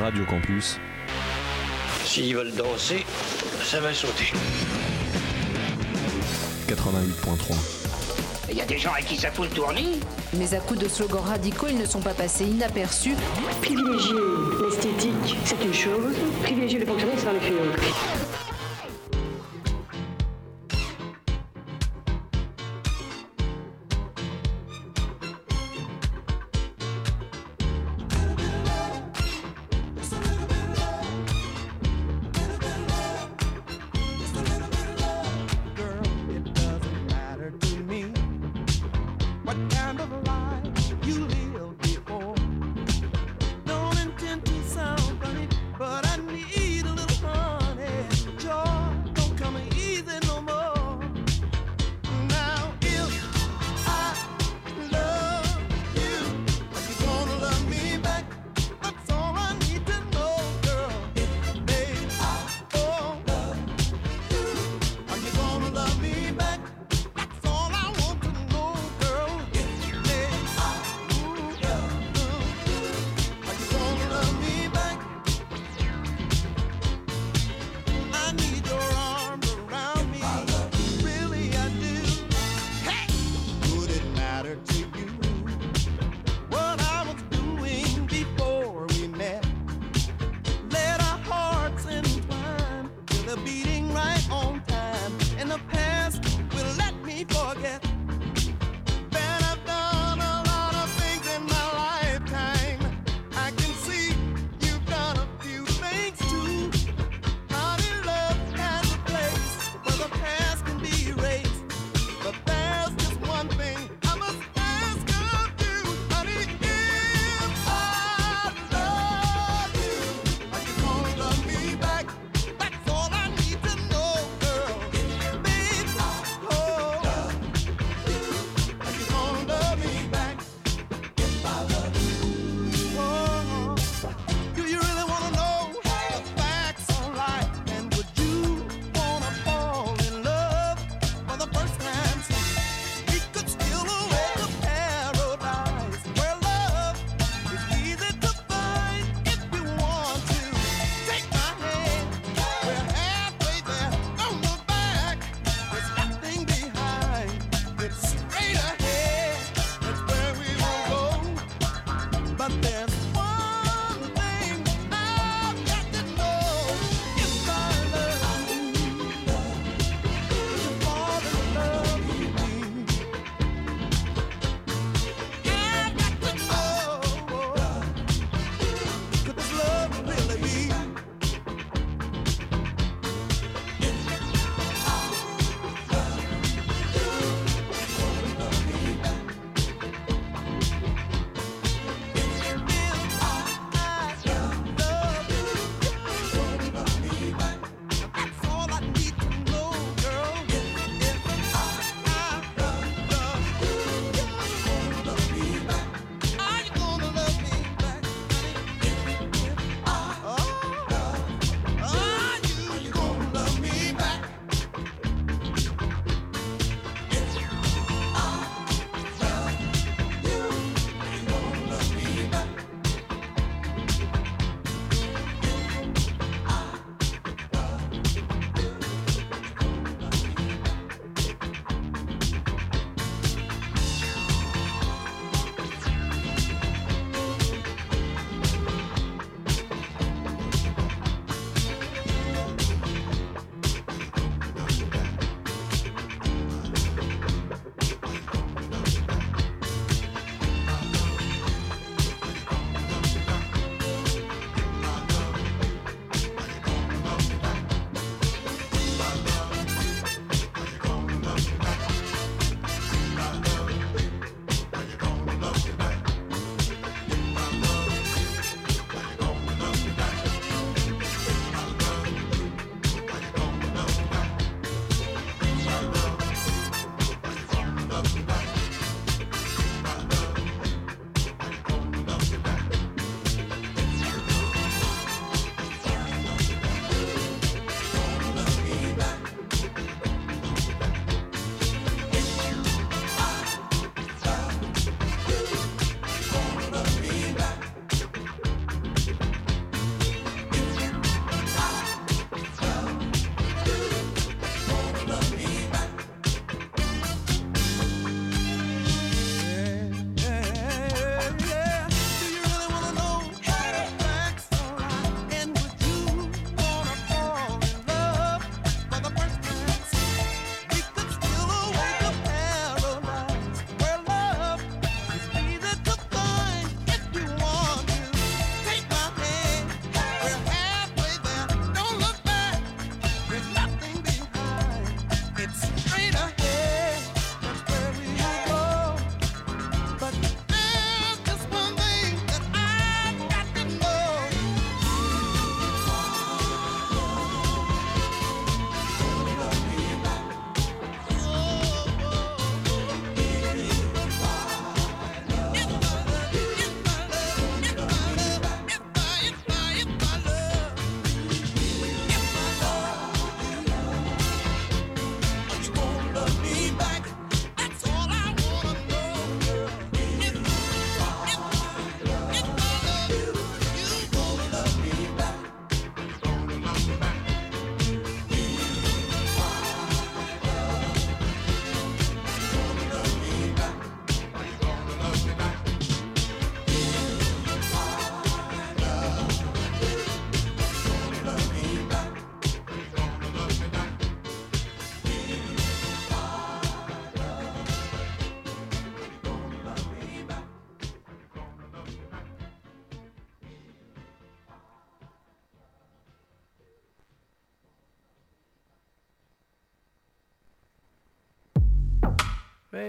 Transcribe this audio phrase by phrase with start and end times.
[0.00, 0.78] Radio Campus.
[2.04, 3.04] S'ils veulent danser,
[3.62, 4.32] ça va sauter.
[6.66, 7.54] 88.3.
[8.50, 10.00] Il y a des gens à qui ça fout le tournis
[10.34, 13.16] Mais à coups de slogans radicaux, ils ne sont pas passés inaperçus.
[13.60, 14.14] Privilégier
[14.64, 16.14] l'esthétique, c'est une chose.
[16.42, 18.31] Privilégier le fonctionnaire, c'est effet autre.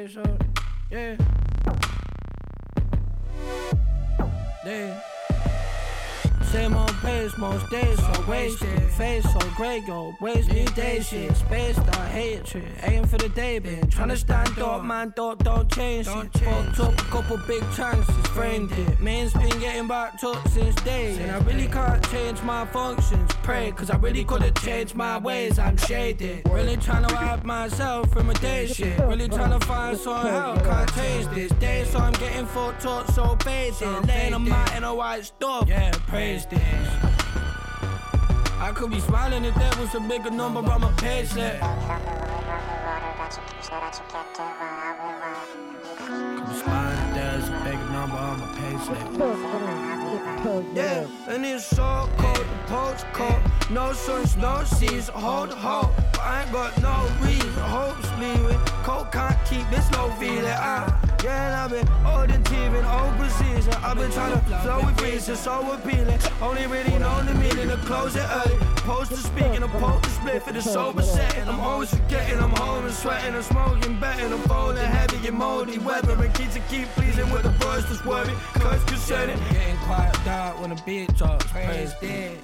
[0.04, 0.38] On,
[0.92, 1.16] yeah.
[4.66, 5.02] Yeah.
[6.52, 8.82] Same on pace, most days so wasted.
[8.92, 11.36] Face so gray, yo, waste me day shit.
[11.36, 16.08] Space the hatred, aim for the day, been tryna stand up, man, thought don't change
[16.08, 16.40] it.
[16.40, 19.00] Fucked up a couple big chances, framed it.
[19.00, 23.32] Man's been getting back up since day, And I really can't change my functions.
[23.44, 26.48] Pray, cause I really could've changed my ways, I'm shaded.
[26.50, 29.00] Really tryna wipe myself from a day shit.
[29.00, 33.36] Really tryna find some help, can't change this day, so I'm getting fucked up, so
[33.44, 34.08] basic.
[34.08, 37.13] Laying on my in a white stuff, yeah, praise this.
[38.64, 40.88] I could be smiling if that was a bigger number smiling
[47.04, 48.16] if there's a bigger number
[48.86, 49.06] slip.
[50.74, 53.42] Yeah, and it's so cold, the postcode.
[53.70, 55.92] No suns, no seas, hold hope.
[56.18, 57.52] I ain't got no reason.
[57.56, 58.73] Hope's leaving.
[58.84, 60.44] Cold can't keep this low feeling.
[60.46, 63.74] Ah, yeah, I've been holding team in old position.
[63.82, 66.20] I've been trying to flow with reason, so appealing.
[66.42, 68.58] Only really know the meaning close it early.
[68.84, 71.48] Post to speak and a post to split for the sober setting.
[71.48, 75.78] I'm always forgetting, I'm home and sweating, I'm smoking, betting, I'm falling heavy and moldy
[75.78, 76.22] weather.
[76.22, 78.38] And kids to keep pleasing with the boys that's worried.
[78.56, 79.38] Cause concerning.
[79.52, 81.46] Getting quiet dark when the beat drops.
[81.46, 82.38] Praise dead.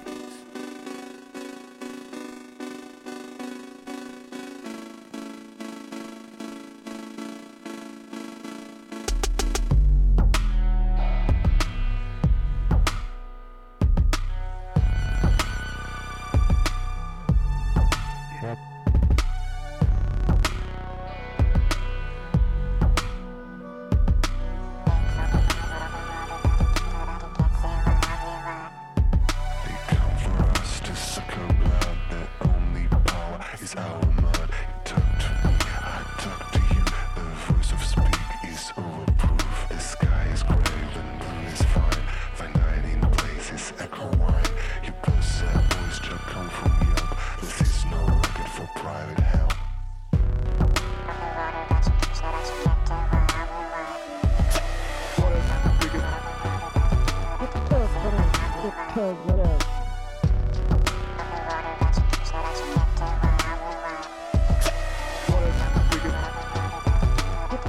[58.92, 59.58] Cause whatever.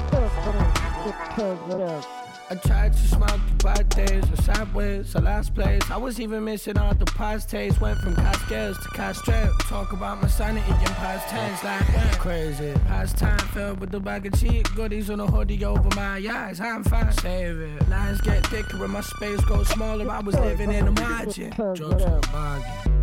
[0.10, 0.82] Cause whatever.
[1.36, 2.21] Cause up?
[2.51, 5.89] I tried to smile through bad days or sideways, the last place.
[5.89, 7.79] I was even missing out the past taste.
[7.79, 9.51] Went from Cascades to Castrate.
[9.70, 12.13] Talk about my sanity in past tense, like yeah.
[12.15, 12.74] crazy.
[12.88, 16.60] Past time filled with the bag of cheap goodies on a hoodie over my eyes.
[16.60, 17.88] I'm fine, save it.
[17.88, 20.12] Lines get thicker and my space goes smaller.
[20.12, 21.51] I was living in a margin.
[21.51, 23.00] Drugs were a bargain.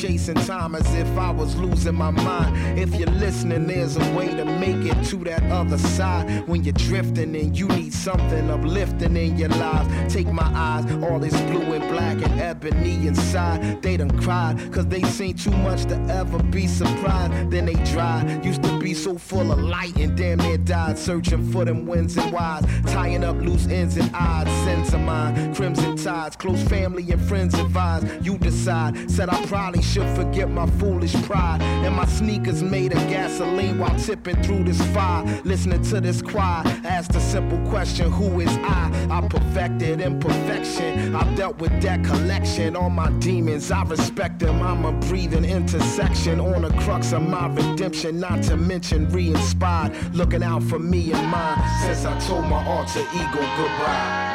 [0.00, 2.78] Chasing time as if I was losing my mind.
[2.78, 6.48] If you're listening, there's a way to make it to that other side.
[6.48, 10.12] When you're drifting and you need something uplifting in your lives.
[10.12, 13.82] Take my eyes, all this blue and black and ebony inside.
[13.82, 17.50] They done cried, cause they seen too much to ever be surprised.
[17.50, 18.42] Then they dried.
[18.42, 20.98] Used to be so full of light and damn near died.
[20.98, 22.64] Searching for them wins and whys.
[22.86, 24.50] Tying up loose ends and odds.
[24.64, 26.34] Sins of mine, crimson tides.
[26.34, 28.02] Close family and friends advise.
[28.22, 29.08] You decide.
[29.08, 31.62] Said I probably should forget my foolish pride.
[31.62, 35.24] And my sneakers made of gasoline while tipping through this fire.
[35.44, 36.64] Listening to this choir.
[36.84, 38.90] Asked a simple question Who is I?
[39.08, 41.14] I perfected imperfection.
[41.14, 42.74] I've dealt with that collection.
[42.74, 44.60] All my demons, I respect them.
[44.62, 48.18] I'm a breathing intersection on the crux of my redemption.
[48.18, 48.79] Not to mention
[49.10, 49.92] re inspired.
[50.14, 51.58] Looking out for me and mine.
[51.82, 54.29] Since I told my alter ego goodbye.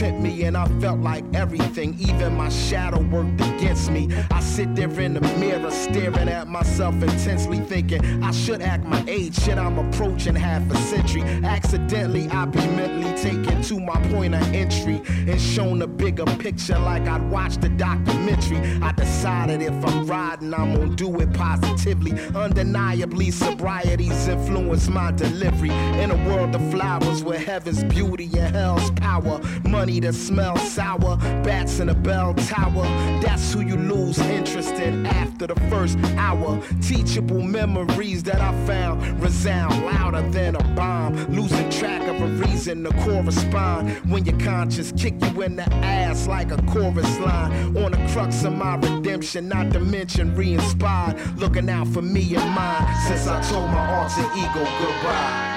[0.00, 4.08] Tempt me and I felt like everything, even my shadow worked against me.
[4.30, 9.04] I sit there in the mirror, staring at myself intensely, thinking I should act my
[9.06, 9.38] age.
[9.38, 11.20] Shit, I'm approaching half a century.
[11.44, 16.78] Accidentally, I be mentally taken to my point of entry and shown a bigger picture
[16.78, 18.58] like I'd watched a documentary.
[18.80, 22.12] I decided if I'm riding, I'm gonna do it positively.
[22.34, 25.72] Undeniably, sobriety's influenced my delivery.
[26.02, 31.16] In a world of flowers where heaven's beauty and hell's power, money that smells sour,
[31.42, 32.84] bats in a bell tower.
[33.22, 36.60] That's who you lose interest in after the first hour.
[36.80, 41.16] Teachable memories that I found resound louder than a bomb.
[41.34, 46.28] Losing track of a reason to correspond when your conscience kick you in the ass
[46.28, 47.76] like a chorus line.
[47.76, 51.16] On the crux of my redemption, not to mention re-inspired.
[51.38, 55.49] Looking out for me and mine since I told my alter ego goodbye.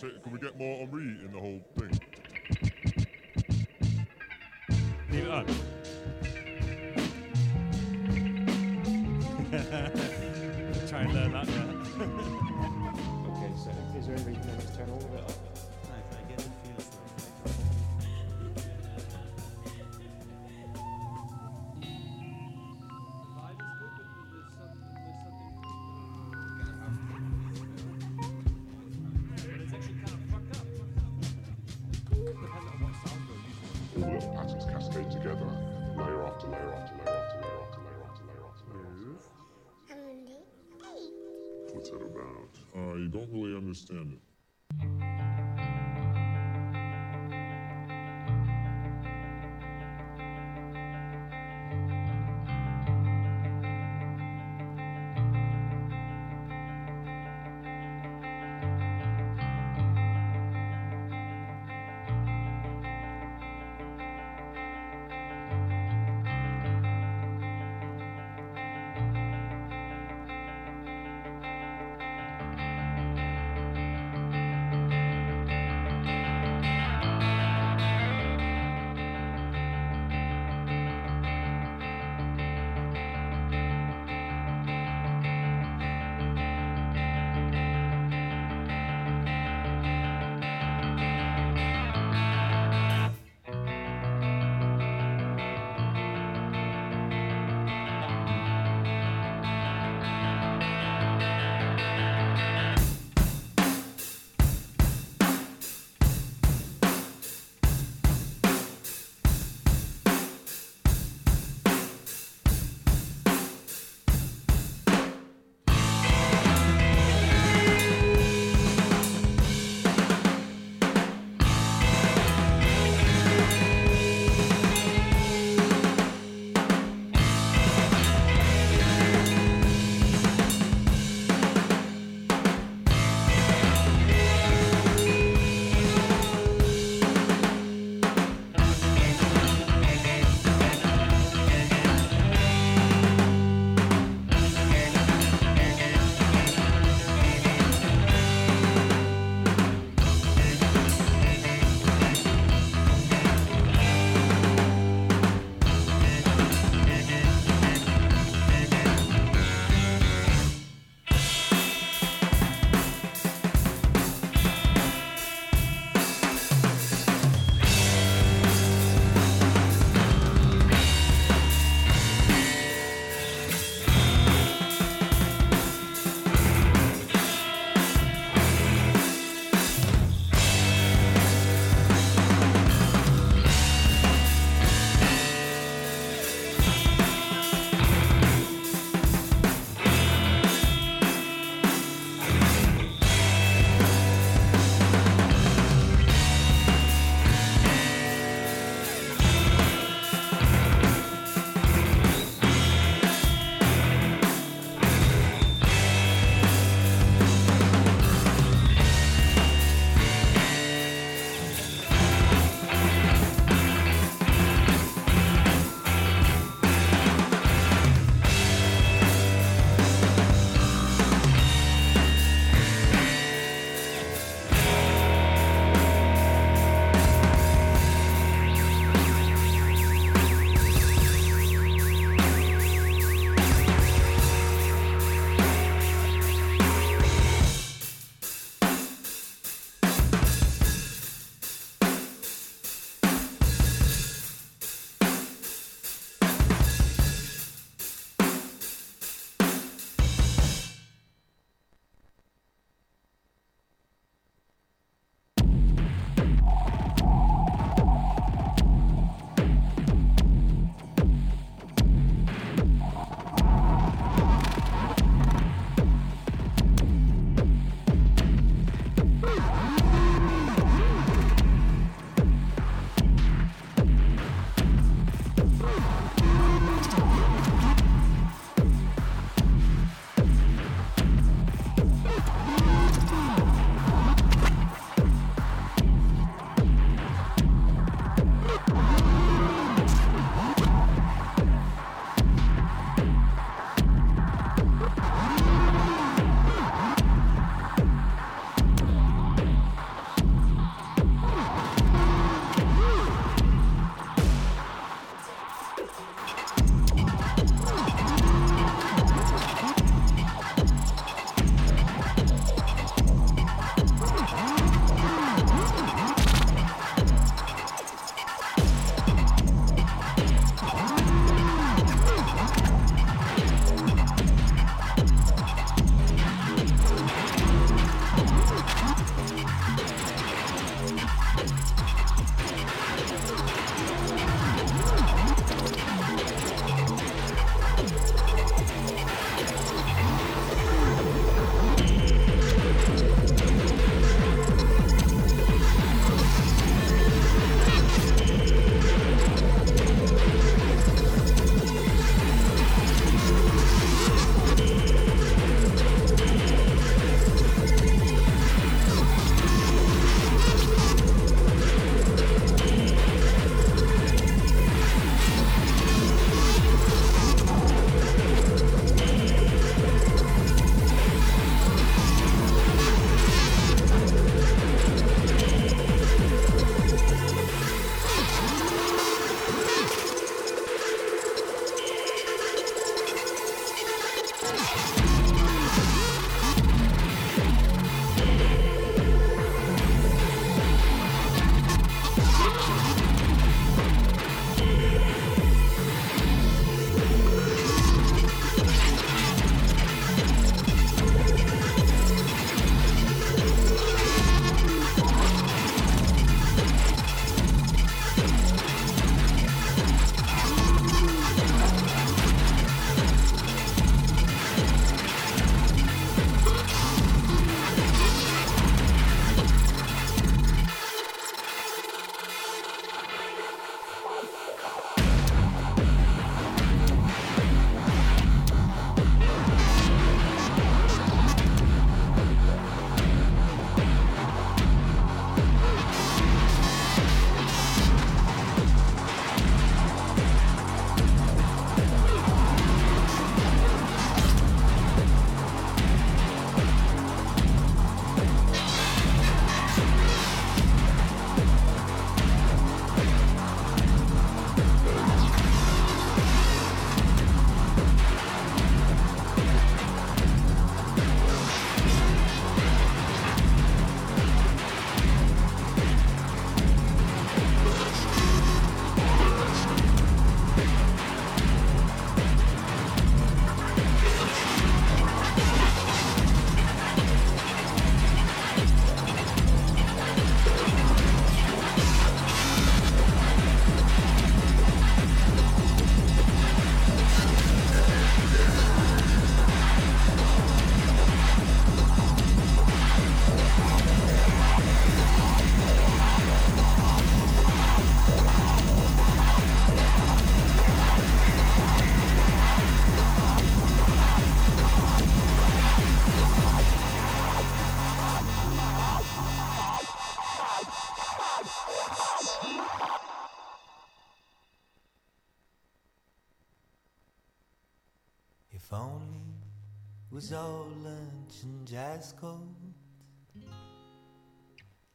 [0.00, 1.85] Can we, get more Henri in the whole thing?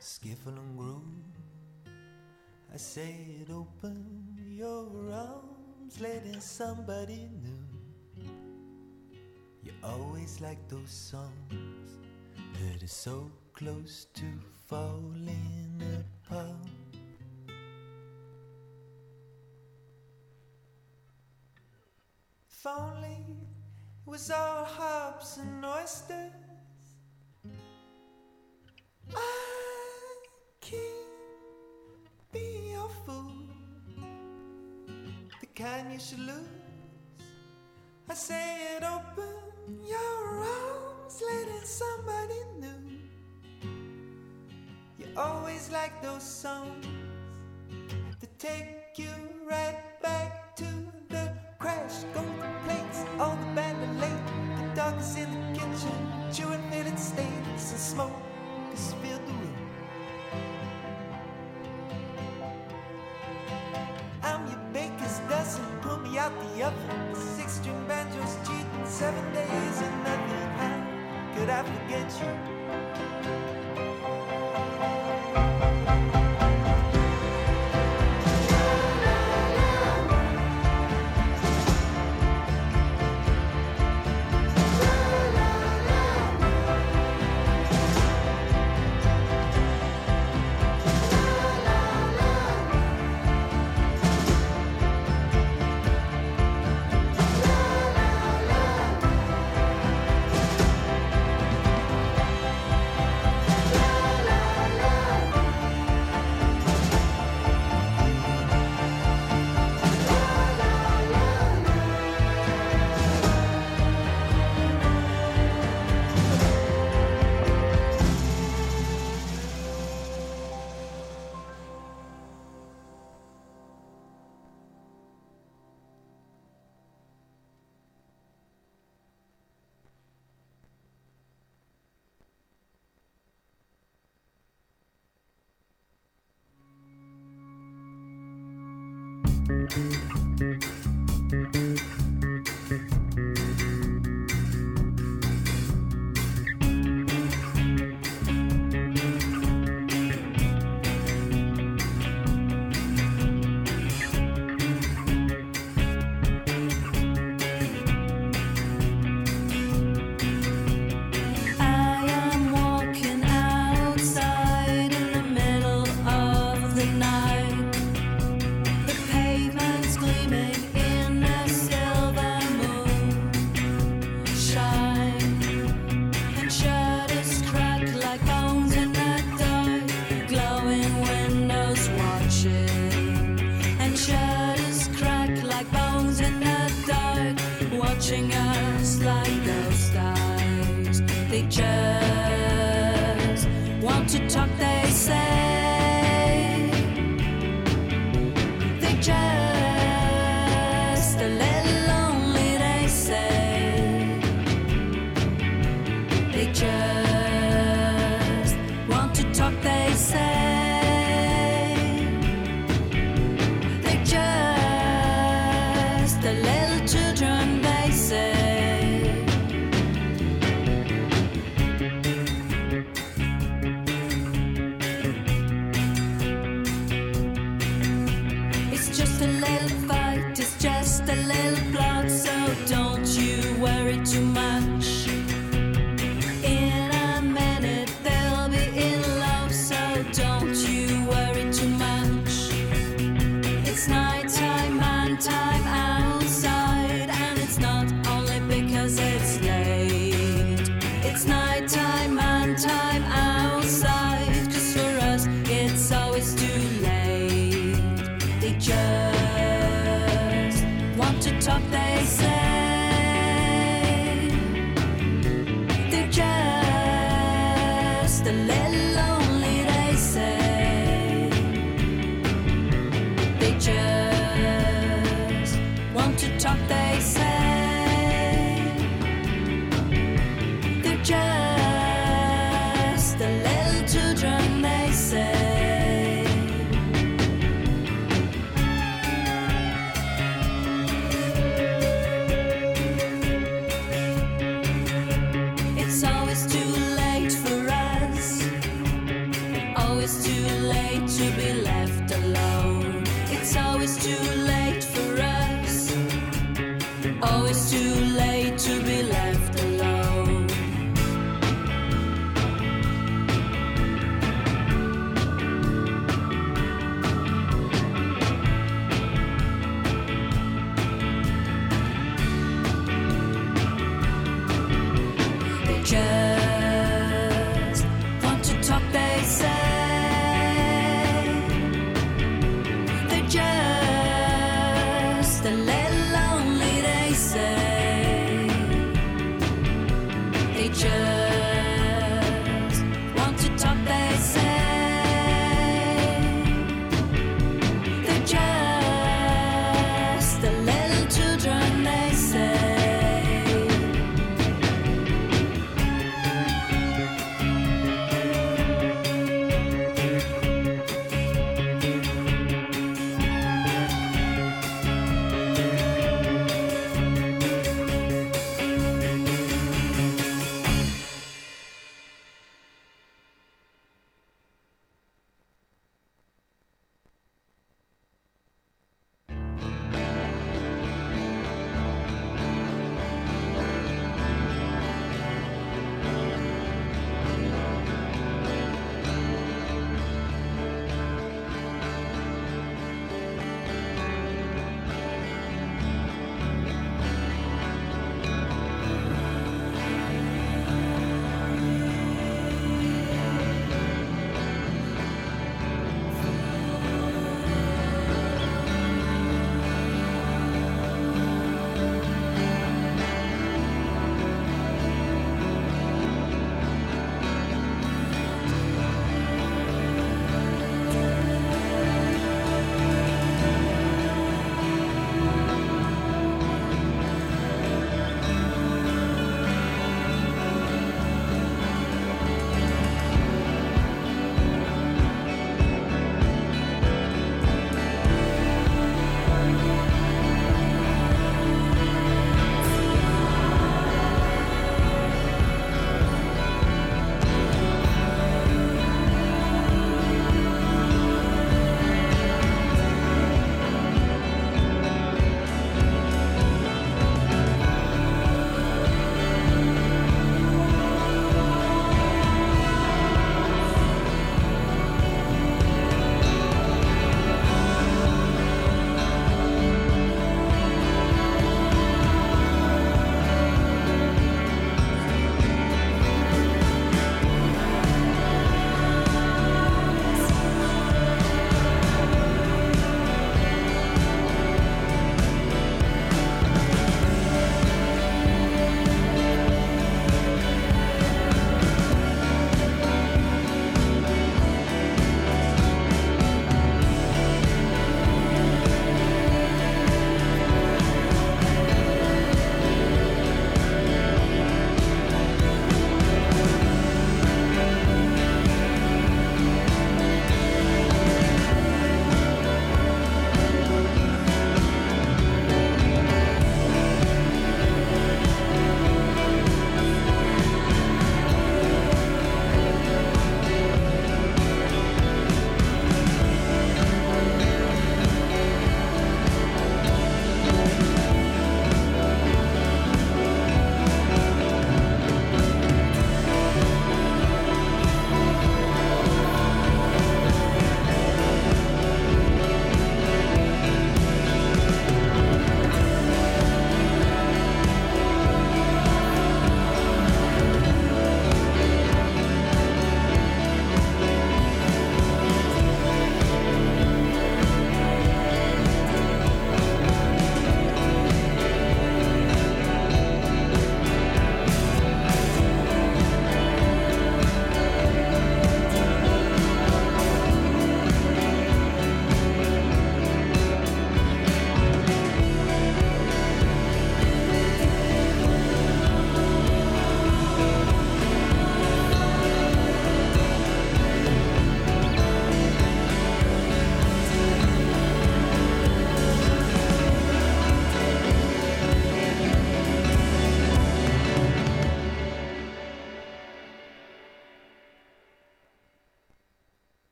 [0.00, 1.02] Skiffle and groove.
[2.72, 8.28] I said, open your arms, letting somebody new.
[9.64, 11.98] You always like those songs
[12.60, 14.26] that are so close to
[14.68, 15.82] falling
[16.24, 16.75] apart.
[25.86, 26.32] justice.
[29.14, 30.16] I
[30.60, 30.82] can't
[32.32, 33.46] be your fool,
[35.40, 36.48] the kind you should lose.
[38.08, 39.36] I say it open
[39.86, 42.82] your arms, letting somebody new.
[44.98, 46.84] You always like those songs
[48.20, 49.14] that take you
[49.48, 49.95] right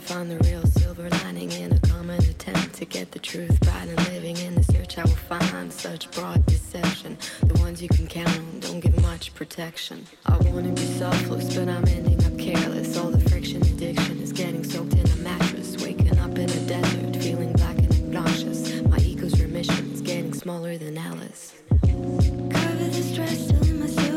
[0.00, 3.88] to find the real silver lining in a common attempt to get the truth right
[3.88, 5.72] and living in the search I will find.
[5.72, 10.06] Such broad deception the ones you can count don't give much protection.
[10.26, 12.98] I wanna be selfless but I'm ending up careless.
[12.98, 15.82] All the friction addiction is getting soaked in a mattress.
[15.82, 20.76] Waking up in a desert feeling black and obnoxious my ego's remission is getting smaller
[20.76, 21.54] than Alice.
[21.80, 24.15] Cover the stress still in myself